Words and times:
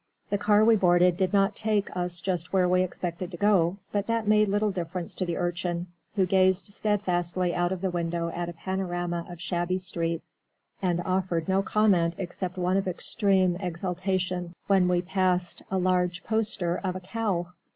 The 0.31 0.39
car 0.39 0.65
we 0.65 0.75
boarded 0.75 1.15
did 1.17 1.31
not 1.31 1.55
take 1.55 1.95
us 1.95 2.19
just 2.19 2.51
where 2.51 2.67
we 2.67 2.81
expected 2.81 3.29
to 3.29 3.37
go, 3.37 3.77
but 3.91 4.07
that 4.07 4.27
made 4.27 4.47
little 4.47 4.71
difference 4.71 5.13
to 5.13 5.27
the 5.27 5.37
Urchin, 5.37 5.85
who 6.15 6.25
gazed 6.25 6.73
steadfastly 6.73 7.53
out 7.53 7.71
of 7.71 7.81
the 7.81 7.91
window 7.91 8.29
at 8.29 8.49
a 8.49 8.53
panorama 8.53 9.27
of 9.29 9.39
shabby 9.39 9.77
streets, 9.77 10.39
and 10.81 11.01
offered 11.05 11.47
no 11.47 11.61
comment 11.61 12.15
except 12.17 12.57
one 12.57 12.77
of 12.77 12.87
extreme 12.87 13.57
exultation 13.57 14.55
when 14.65 14.87
we 14.87 15.03
passed 15.03 15.61
a 15.69 15.77
large 15.77 16.23
poster 16.23 16.77
of 16.83 16.95
a 16.95 16.99
cow. 17.01 17.49